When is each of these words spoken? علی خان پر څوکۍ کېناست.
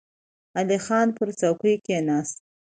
علی 0.57 0.77
خان 0.85 1.07
پر 1.17 1.27
څوکۍ 1.39 1.75
کېناست. 1.85 2.37